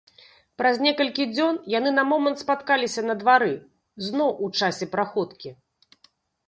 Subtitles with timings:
[0.59, 3.53] Праз некалькі дзён яны на момант спаткаліся на двары,
[4.09, 5.49] зноў у часе праходкі.